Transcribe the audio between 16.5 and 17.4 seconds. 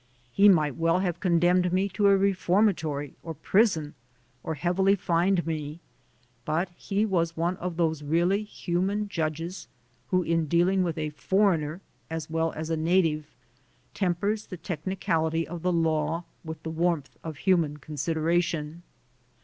the warmth of